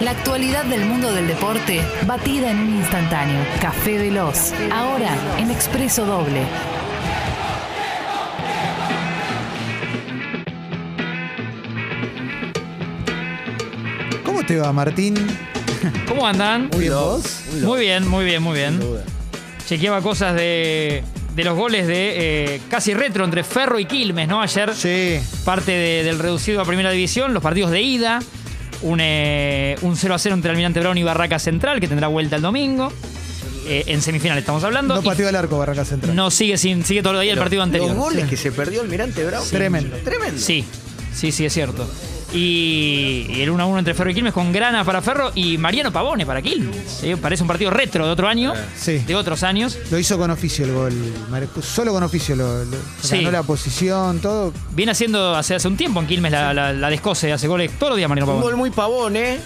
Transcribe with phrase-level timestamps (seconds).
[0.00, 3.44] La actualidad del mundo del deporte, batida en un instantáneo.
[3.60, 4.52] Café Veloz.
[4.72, 6.42] Ahora en Expreso Doble.
[14.24, 15.14] ¿Cómo te va, Martín?
[16.08, 16.68] ¿Cómo andan?
[16.72, 17.42] Muy bien, ¿vos?
[17.62, 18.80] Muy bien, muy bien, muy bien.
[19.66, 21.02] Chequeaba cosas de,
[21.34, 24.40] de los goles de eh, casi retro entre Ferro y Quilmes, ¿no?
[24.40, 25.20] Ayer Sí.
[25.44, 28.20] parte de- del reducido a primera división, los partidos de ida,
[28.82, 32.36] un, eh, un 0 a 0 entre Almirante Brown y Barraca Central, que tendrá vuelta
[32.36, 32.92] el domingo.
[33.66, 34.94] Eh, en semifinal estamos hablando.
[34.94, 36.16] No pateó al arco Barraca Central.
[36.16, 37.90] no sigue sin sigue todavía el partido anterior.
[37.90, 39.48] Los goles que se perdió Almirante Brown.
[39.48, 39.96] Tremendo.
[39.98, 40.40] Tremendo.
[40.40, 40.64] Sí,
[41.14, 41.88] sí, sí, es cierto.
[42.32, 45.58] Y, y el 1 a 1 entre Ferro y Quilmes con Grana para Ferro y
[45.58, 47.02] Mariano Pavone para Quilmes.
[47.20, 48.98] Parece un partido retro de otro año, Sí.
[48.98, 49.76] de otros años.
[49.90, 50.92] Lo hizo con oficio el gol.
[51.62, 53.16] Solo con oficio lo, lo- Sí.
[53.18, 54.52] ganó la posición, todo.
[54.72, 57.90] Viene haciendo hace, hace un tiempo en Quilmes la, la, la descose, hace goles todos
[57.90, 58.44] los días Mariano Un Pavone.
[58.50, 59.38] gol muy pavón, ¿eh?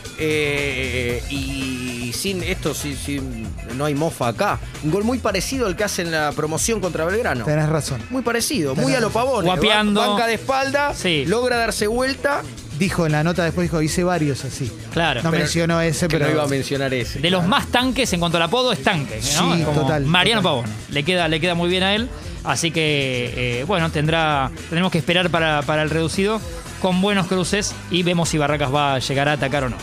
[1.30, 4.58] Y sin esto, sin, sin- no hay mofa acá.
[4.82, 7.44] Un gol muy parecido al que hace en la promoción contra Belgrano.
[7.44, 8.00] Tenés razón.
[8.10, 9.44] Muy parecido, Tenés muy a lo pavón.
[9.44, 10.00] Guapeando.
[10.00, 11.24] Banca de espalda, Sí.
[11.26, 12.42] logra darse vuelta.
[12.78, 14.70] Dijo en la nota después, dijo, hice varios así.
[14.92, 15.22] Claro.
[15.22, 16.26] No Pero mencionó ese, Que pero.
[16.26, 17.20] no iba a mencionar ese.
[17.20, 19.16] de los más tanques en cuanto al apodo es tanque.
[19.16, 19.54] ¿no?
[19.56, 20.62] Sí, Como total, Mariano total.
[20.64, 20.72] Pavone.
[20.90, 22.08] Le queda, le queda muy bien a él.
[22.42, 26.40] Así que, eh, bueno, tendrá, tendremos que esperar para, para el reducido
[26.82, 29.76] con buenos cruces y vemos si Barracas va a llegar a atacar o no.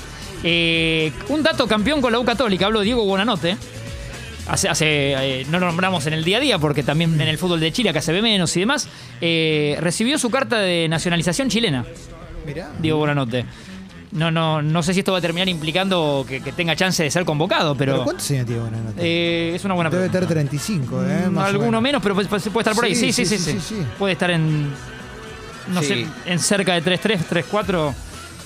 [0.43, 3.55] Eh, un dato campeón con la U Católica, hablo de Diego Buenanote.
[4.47, 4.85] Hace, hace,
[5.41, 7.71] eh, no lo nombramos en el día a día porque también en el fútbol de
[7.71, 8.87] Chile, acá se ve menos y demás.
[9.21, 11.85] eh, recibió su carta de nacionalización chilena.
[12.45, 12.69] Mirá.
[12.79, 13.45] Diego Buenanote.
[14.11, 17.09] No, no, no sé si esto va a terminar implicando que, que tenga chance de
[17.09, 19.01] ser convocado, pero, ¿Pero cuántos años tiene Buenanote?
[19.01, 20.27] eh, es una buena Debe pregunta.
[20.27, 21.29] tener 35, ¿eh?
[21.29, 21.81] Más o Alguno menos.
[21.81, 22.93] menos, pero puede, puede estar por ahí.
[22.95, 23.75] Sí sí sí, sí, sí, sí.
[23.97, 24.69] Puede estar en.
[25.73, 25.87] No Sí.
[25.87, 27.93] sé, en cerca de 3-3, 3-4.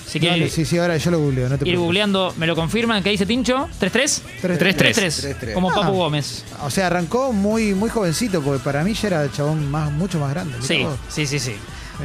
[0.06, 1.80] Si quieren Dale, ir, sí, sí, ahora yo lo googleo, no te ir preocupes.
[1.80, 3.02] googleando, ¿me lo confirman?
[3.02, 3.68] ¿Qué dice Tincho?
[3.80, 4.22] ¿3-3?
[4.40, 5.36] 3-3.
[5.40, 5.52] 3-3.
[5.52, 5.74] Como Ah.
[5.74, 6.44] Papu Gómez.
[6.62, 10.20] O sea, arrancó muy, muy jovencito, porque para mí ya era el chabón más, mucho
[10.20, 10.54] más grande.
[10.60, 11.56] Sí, sí, sí, sí.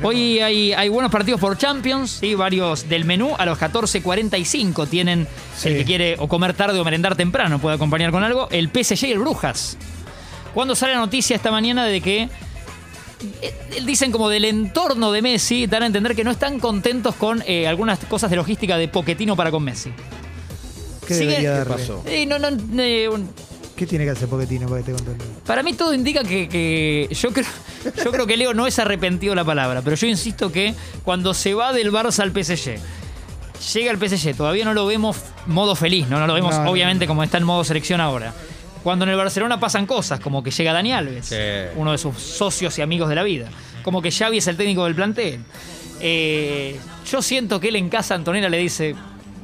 [0.03, 2.34] Hoy hay, hay buenos partidos por Champions, ¿sí?
[2.35, 3.34] varios del menú.
[3.38, 5.69] A los 14.45 tienen Sí.
[5.69, 9.07] el que quiere o comer tarde o merendar temprano, puede acompañar con algo, el PSG
[9.07, 9.78] y el Brujas.
[10.53, 12.29] Cuando sale la noticia esta mañana de que
[13.41, 13.53] eh,
[13.85, 17.68] dicen como del entorno de Messi, dan a entender que no están contentos con eh,
[17.68, 19.91] algunas cosas de logística de Poquetino para con Messi.
[21.08, 22.02] ¿Qué Sigue- ¿Qué pasó?
[22.08, 22.47] Eh, no, no,
[22.81, 23.29] eh, un-
[23.75, 25.25] ¿Qué tiene que hacer Poquetino para que esté contento?
[25.46, 27.47] Para mí todo indica que, que- yo, creo,
[28.03, 31.53] yo creo que Leo no es arrepentido la palabra, pero yo insisto que cuando se
[31.53, 32.75] va del Barça al PSG,
[33.73, 36.71] llega al PSG, todavía no lo vemos modo feliz, no, no lo vemos No, no,
[36.71, 38.33] obviamente como está en modo selección ahora.
[38.83, 41.35] Cuando en el Barcelona pasan cosas, como que llega Dani Alves, Sí.
[41.75, 43.47] uno de sus socios y amigos de la vida,
[43.83, 45.39] como que Xavi es el técnico del plantel.
[45.99, 46.79] Eh,
[47.11, 48.95] yo siento que él en casa Antonella le dice,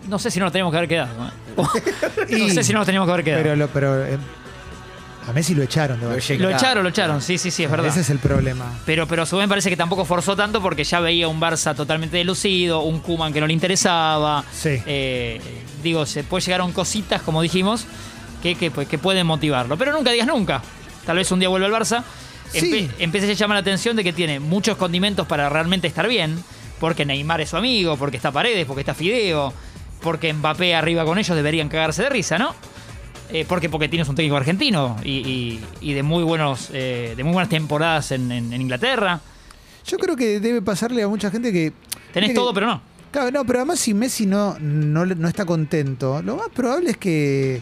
[0.07, 1.27] no sé si no nos teníamos que haber quedado.
[1.27, 1.31] ¿eh?".
[2.39, 3.43] no sé si no nos teníamos que haber quedado.
[3.43, 4.17] Pero, lo- pero eh,
[5.27, 6.43] a Messi lo echaron de Lo Barcelona.
[6.43, 7.87] lo Claro, echaron, lo echaron, sí, sí, sí, es verdad.
[7.87, 8.65] Ese es el problema.
[8.85, 11.39] Pero, pero a su vez me parece que tampoco forzó tanto porque ya veía un
[11.39, 14.43] Barça totalmente delucido, un Kuman que no le interesaba.
[14.51, 14.81] Sí.
[14.85, 15.41] Eh,
[15.83, 17.85] digo, se puede llegar a un cositas, como dijimos,
[18.41, 19.77] que, que, pues, que pueden motivarlo.
[19.77, 20.61] Pero nunca digas nunca.
[21.05, 22.03] Tal vez un día vuelva al Barça.
[22.51, 22.89] Sí.
[22.99, 26.41] Empe a llamar la atención de que tiene muchos condimentos para realmente estar bien.
[26.79, 29.51] Porque Neymar es su amigo, porque está Paredes, porque está Fideo,
[30.01, 32.53] porque Mbappé arriba con ellos deberían cagarse de risa, ¿no?
[33.29, 37.23] Eh, porque Pochettino es un técnico argentino y, y- y de muy buenos eh, de
[37.23, 39.19] muy buenas temporadas en, en- en Inglaterra.
[39.85, 41.73] Yo creo que debe pasarle a mucha gente que.
[42.13, 42.81] Tenés que- todo, pero no.
[43.11, 46.97] Claro, no, pero además si Messi no, no, no está contento, lo más probable es
[46.97, 47.61] que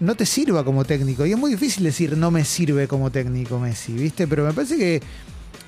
[0.00, 1.24] no te sirva como técnico.
[1.26, 4.26] Y es muy difícil decir no me sirve como técnico Messi, ¿viste?
[4.26, 5.02] Pero me parece que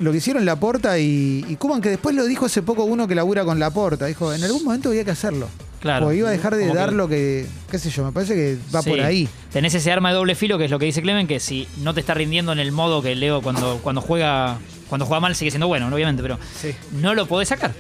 [0.01, 3.15] lo que hicieron Laporta y, y Kuman, que después lo dijo hace poco uno que
[3.15, 5.49] labura con Laporta, dijo, en algún momento había que hacerlo.
[5.85, 6.07] Claro.
[6.07, 8.57] Porque iba a dejar de dar que- lo que, qué sé yo, me parece que
[8.75, 8.89] va Sí.
[8.91, 9.29] por ahí.
[9.53, 11.93] Tenés ese arma de doble filo, que es lo que dice Clemen, que si no
[11.93, 14.59] te está rindiendo en el modo que Leo cuando, cuando juega
[14.89, 15.97] cuando juega mal sigue siendo bueno, ¿no?
[15.97, 16.71] obviamente, pero Sí.
[16.93, 17.73] no lo podés sacar.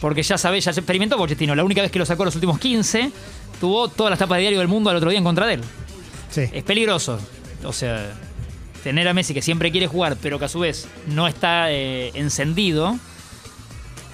[0.00, 1.54] Porque ya sabés, ya se experimentó Pochettino.
[1.54, 3.12] La única vez que lo sacó los últimos 15,
[3.60, 5.60] tuvo todas las tapas de diario del mundo al otro día en contra de él.
[6.30, 6.42] Sí.
[6.52, 7.18] Es peligroso.
[7.64, 8.14] O sea,
[8.82, 12.10] tener a Messi que siempre quiere jugar, pero que a su vez no está eh,
[12.14, 12.98] encendido.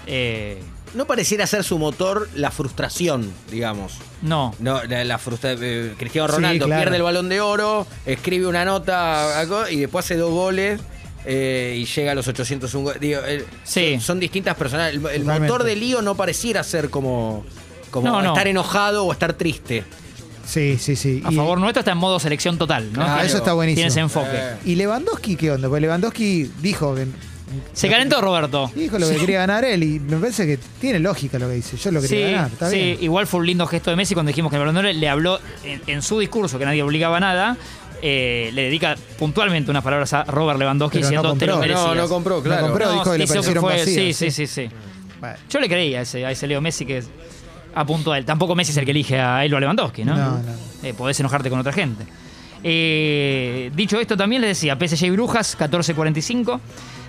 [0.06, 0.60] eh,
[0.96, 3.94] No pareciera ser su motor la frustración, digamos.
[4.22, 4.54] no.
[4.58, 6.82] No, la, la frustra- eh, Cristiano Sí, Ronaldo claro.
[6.82, 10.81] pierde el balón de oro, escribe una nota algo, y después hace dos goles
[11.26, 13.00] eh, y llega a los 801 goles.
[13.00, 13.93] Digo, eh, Sí.
[13.94, 14.94] son, son distintas personas.
[14.94, 17.44] El, motor de Lío no pareciera ser como,
[17.90, 18.28] como No, no.
[18.32, 19.84] estar enojado o estar triste.
[20.46, 21.20] Sí, sí, sí.
[21.25, 23.02] A Y- favor nuestro está en modo selección total, ¿no?
[23.04, 23.22] Claro.
[23.22, 23.76] Eso está buenísimo.
[23.81, 24.31] Tiene ese enfoque.
[24.32, 24.56] Eh.
[24.64, 25.69] ¿Y Lewandowski qué onda?
[25.69, 27.06] Pues Lewandowski dijo que
[27.72, 28.70] Se calentó Roberto.
[28.75, 31.76] Dijo lo que quería ganar él y me parece que tiene lógica lo que dice.
[31.76, 32.98] Yo lo quería Sí, ganar, está sí, bien.
[33.02, 35.08] igual fue un lindo gesto de Messi cuando dijimos que el Balón de Oro le
[35.08, 37.56] habló en, en su discurso, que nadie obligaba a nada,
[38.02, 41.60] eh, le dedica puntualmente unas palabras a Robert Lewandowski Pero no diciendo te lo compró.
[41.60, 41.87] merecías.
[41.96, 42.60] No, no compró, claro.
[42.62, 44.31] No compró, dijo que le fue- vacías, Sí, sí.
[44.31, 44.70] sí, sí, sí.
[45.20, 47.02] Bueno, Yo le creía a ese, a ese Leo Messi que
[47.75, 48.25] apuntó a él.
[48.25, 50.16] Tampoco Messi es el que elige a él o a Lewandowski, ¿no?
[50.16, 50.43] No, no.
[50.82, 52.04] Eh, podés enojarte con otra gente.
[52.62, 56.61] Eh, dicho esto, también les decía, PSG y Brujas, 14-45.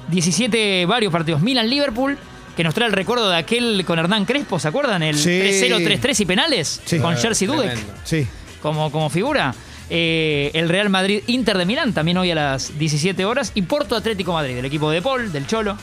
[0.09, 1.41] 17 varios partidos.
[1.41, 2.17] Milan-Liverpool,
[2.55, 5.03] que nos trae el recuerdo de aquel con Hernán Crespo, ¿se acuerdan?
[5.03, 5.29] El Sí.
[5.29, 6.99] 3-0, 3-3 y penales Sí.
[6.99, 8.25] con Jersey Dudek sí.
[8.61, 9.53] como, como figura.
[9.89, 13.51] Eh, el Real Madrid Inter de Milán, también hoy a las 17 horas.
[13.55, 15.77] Y Porto Atlético Madrid, del equipo de Paul, del Cholo,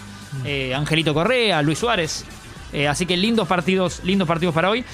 [0.44, 2.24] eh, Angelito Correa, Luis Suárez.
[2.72, 4.84] Eh, así que lindos partidos, lindos partidos para hoy.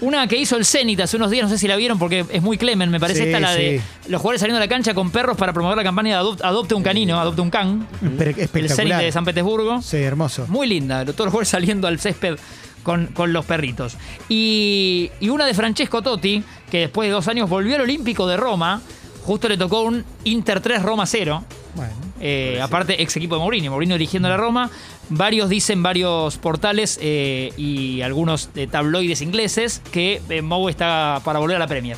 [0.00, 2.42] Una que hizo el Zenit hace unos días, no sé si la vieron porque es
[2.42, 5.10] muy Clemen, me parece Sí, esta la de los jugadores saliendo a la cancha con
[5.10, 7.86] perros para promover la campaña de Adop- Adopte un canino, Adopte un can.
[8.02, 9.80] El Zenit de San Petersburgo.
[9.80, 10.46] Sí, hermoso.
[10.48, 12.36] Muy linda, todos los jugadores saliendo al césped
[12.82, 13.96] con, con los perritos.
[14.28, 18.36] Y, y una de Francesco Totti, que después de dos años volvió al Olímpico de
[18.36, 18.82] Roma,
[19.24, 21.42] justo le tocó un Inter 3 Roma 0.
[21.74, 21.92] Bueno.
[22.20, 24.70] Eh, aparte, ex equipo de Mourinho, Mourinho dirigiendo la Roma.
[25.10, 31.38] Varios dicen, varios portales eh, y algunos eh, tabloides ingleses, que eh, Mou está para
[31.38, 31.96] volver a la Premier.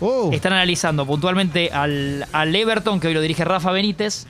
[0.00, 4.26] Oh, Están analizando puntualmente al, al Everton, que hoy lo dirige Rafa Benítez,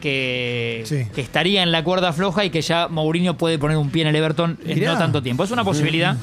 [0.00, 1.06] que, Sí.
[1.14, 4.08] que estaría en la cuerda floja y que ya Mourinho puede poner un pie en
[4.08, 5.44] el Everton en no tanto tiempo.
[5.44, 6.16] Es una posibilidad.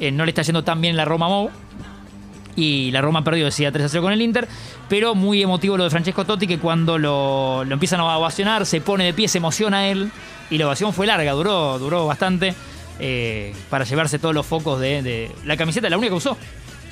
[0.00, 1.50] Eh, no le está yendo tan bien la Roma Mou.
[2.58, 4.48] Y la Roma perdió, decía 3 a 0 con el Inter.
[4.88, 8.80] Pero muy emotivo lo de Francesco Totti, que cuando lo, lo empiezan a ovacionar, se
[8.80, 10.10] pone de pie, se emociona él.
[10.50, 12.54] Y la ovación fue larga, duró, duró bastante.
[13.00, 16.36] eh, para llevarse todos los focos de, de la camiseta, la única que usó.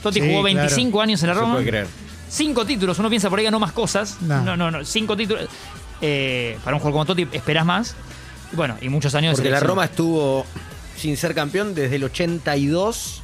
[0.04, 0.56] Totti Sí, jugó claro.
[0.60, 1.54] 25 años en la Se Roma.
[1.54, 1.86] puede creer.
[2.28, 4.18] Cinco títulos, uno piensa por ahí ganó más cosas.
[4.20, 4.40] No.
[4.42, 4.84] No, no, no.
[4.84, 5.48] Cinco títulos.
[6.00, 7.96] Eh, para un jugador como Totti esperás más.
[8.52, 9.58] Bueno, y muchos años de Porque la.
[9.60, 10.46] Roma estuvo
[10.96, 13.22] sin ser campeón desde el 82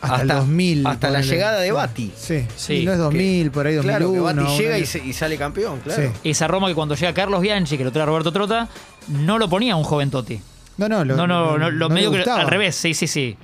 [0.00, 0.86] hasta, el 2000.
[0.86, 2.12] hasta la llegada de Bati.
[2.16, 3.98] Sí, Sí, Y no es 2000, por ahí 2001.
[3.98, 6.02] Claro, que Bati llega y, una- se- y sale campeón, claro.
[6.02, 6.08] Sí.
[6.30, 8.68] Esa Roma que cuando llega Carlos Bianchi, que lo trae Roberto Trota,
[9.08, 10.40] no lo ponía un joven Totti.
[10.76, 13.36] No, no, lo, no, no, no, lo no medio que al revés, sí, sí, sí.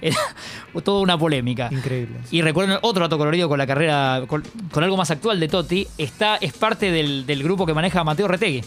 [0.00, 0.16] Era
[0.84, 1.68] toda una polémica.
[1.72, 2.16] Increíble.
[2.30, 5.86] Y recuerden otro dato colorido con la carrera, con, con algo más actual de Totti.
[5.98, 8.62] Está, es parte del, del grupo que maneja a Mateo Retegui,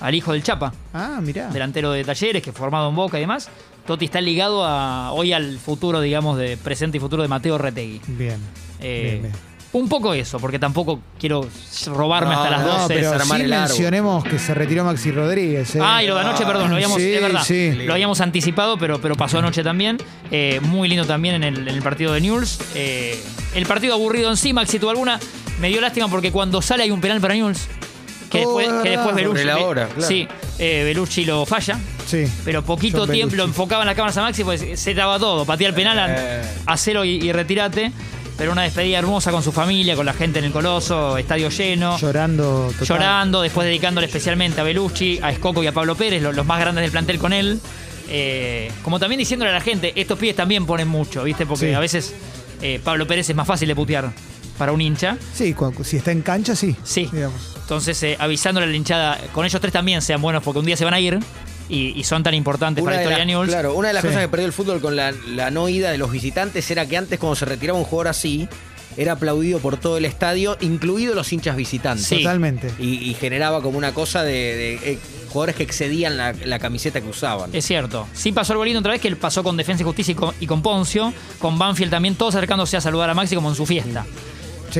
[0.00, 0.72] al hijo del Chapa.
[0.94, 1.48] Ah, mirá.
[1.48, 3.48] delantero de Talleres, que formado en Boca y demás.
[3.86, 8.00] Totti está ligado a, hoy al futuro, digamos, de presente y futuro de Mateo Retegui.
[8.08, 8.38] Bien.
[8.80, 9.48] Eh, Bien, bien.
[9.70, 11.46] Un poco eso, porque tampoco quiero
[11.88, 12.94] robarme No, hasta las no, 12.
[12.94, 13.68] pero desarmar sí el árbol.
[13.68, 15.76] mencionemos que se retiró Maxi Rodríguez.
[15.76, 15.80] ¿eh?
[15.82, 17.72] Ah, y lo de anoche, perdón, lo habíamos, Sí, es verdad, sí.
[17.84, 19.98] lo habíamos anticipado, pero, pero pasó anoche también.
[20.30, 22.58] Eh, muy lindo también en el, en el partido de Newell's.
[22.74, 23.22] Eh,
[23.54, 25.20] el partido aburrido en sí, Maxi tuvo alguna.
[25.60, 27.68] Me dio lástima porque cuando sale hay un penal para Newell's.
[28.30, 29.16] Que después, es que después verdad.
[29.16, 29.42] Belucci.
[29.42, 30.02] Sobre la hora, claro.
[30.08, 30.28] Sí,
[30.58, 30.94] eh,
[31.26, 31.78] lo falla.
[32.06, 32.24] Sí.
[32.44, 33.50] Pero poquito John tiempo lo Belushi.
[33.50, 35.44] enfocaban las cámaras a Maxi, pues se daba todo.
[35.44, 36.06] Patía el penal a,
[36.40, 36.42] Eh.
[36.66, 37.92] a cero y, y retírate.
[38.36, 41.98] Pero una despedida hermosa con su familia, con la gente en el Coloso, estadio lleno.
[41.98, 42.68] Llorando.
[42.78, 42.86] total.
[42.86, 46.60] llorando, después dedicándole especialmente a Belucci, a Escoco y a Pablo Pérez, lo- los, más
[46.60, 47.58] grandes del plantel con él.
[48.08, 51.46] Eh, como también diciéndole a la gente, estos pibes también ponen mucho, ¿viste?
[51.46, 51.74] Porque Sí.
[51.74, 52.14] a veces
[52.62, 54.10] eh, Pablo Pérez es más fácil de putear
[54.58, 55.16] para un hincha.
[55.34, 56.76] Sí, cu- si está en cancha, sí.
[56.84, 57.08] Sí.
[57.12, 57.40] Digamos.
[57.56, 60.76] Entonces, eh, avisándole a la hinchada, con ellos tres también sean buenos porque un día
[60.76, 61.18] se van a ir
[61.68, 63.52] y, y son tan importantes Una para la historia de Newell's.
[63.52, 64.08] claro, una de las Sí.
[64.08, 66.96] cosas que perdió el fútbol con la, la no ida de los visitantes era que
[66.96, 68.48] antes cuando se retiraba un jugador así,
[68.96, 72.06] era aplaudido por todo el estadio, incluidos los hinchas visitantes.
[72.06, 72.16] Sí.
[72.22, 72.72] Totalmente.
[72.80, 74.98] Y, y generaba como una cosa de, de, eh,
[75.28, 77.50] jugadores que excedían la, la camiseta que usaban.
[77.54, 78.08] Es cierto.
[78.14, 80.34] Sí pasó algo lindo otra vez que él pasó con Defensa y Justicia y con,
[80.40, 83.66] y con Poncio, con Banfield también, todos acercándose a saludar a Maxi como en su
[83.66, 84.04] fiesta.
[84.04, 84.10] Sí.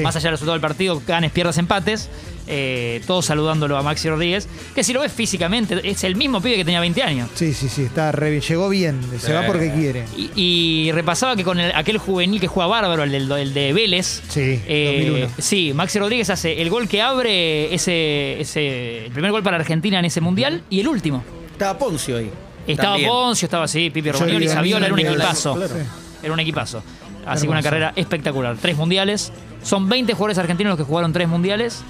[0.02, 2.08] Más allá del resultado del partido, ganes, pierdas, empates,
[2.46, 6.56] eh, todos saludándolo a Maxi Rodríguez, que si lo ves físicamente, es el mismo pibe
[6.56, 7.28] que tenía 20 años.
[7.34, 8.42] Sí, sí, sí, está re bien.
[8.42, 10.04] Llegó bien, se va porque quiere.
[10.16, 13.72] Y, y repasaba que con el- aquel juvenil que juega bárbaro, el, del- el de
[13.72, 14.22] Vélez.
[14.28, 15.32] Sí, eh, 2001.
[15.38, 19.98] sí, Maxi Rodríguez hace el gol que abre ese, ese el primer gol para Argentina
[19.98, 21.22] en ese mundial y el último.
[21.52, 22.30] Estaba Poncio ahí.
[22.66, 23.08] Estaba También.
[23.10, 25.54] Poncio, estaba así, Pipi Romagnoli, Saviola, era un equipazo.
[25.54, 25.74] Claro.
[26.22, 26.82] Era un equipazo.
[27.28, 28.56] Así que una carrera espectacular.
[28.56, 29.32] Tres mundiales.
[29.62, 31.82] Son 20 jugadores argentinos los que jugaron tres mundiales.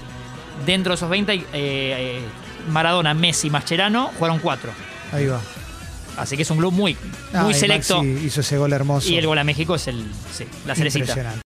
[0.65, 2.21] Dentro de esos 20, hay, eh, eh,
[2.69, 4.71] Maradona, Messi, Mascherano jugaron cuatro.
[5.13, 5.39] Ahí va.
[6.17, 6.97] Así que es un club muy,
[7.33, 8.03] Ah, muy y selecto.
[8.03, 9.09] Maxi hizo ese gol hermoso.
[9.09, 10.03] Y el gol a México es el,
[10.33, 11.05] sí, la cerecita.
[11.05, 11.37] Impresionante.